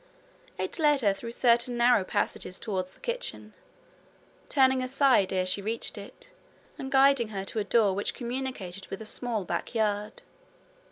[0.57, 3.53] It led her through certain narrow passages towards the kitchen,
[4.49, 6.31] turning aside ere she reached it,
[6.79, 10.23] and guiding her to a door which communicated with a small back yard.